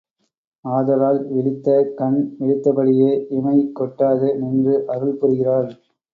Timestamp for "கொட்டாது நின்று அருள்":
3.73-5.17